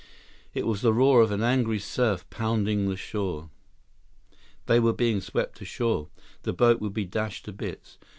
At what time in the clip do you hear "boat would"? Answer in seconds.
6.53-6.93